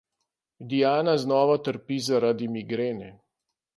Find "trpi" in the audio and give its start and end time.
1.67-1.99